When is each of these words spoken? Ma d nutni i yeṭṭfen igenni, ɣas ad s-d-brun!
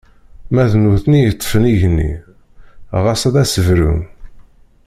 Ma 0.53 0.63
d 0.71 0.73
nutni 0.83 1.19
i 1.21 1.25
yeṭṭfen 1.25 1.69
igenni, 1.73 2.13
ɣas 3.03 3.21
ad 3.27 3.35
s-d-brun! 3.45 4.01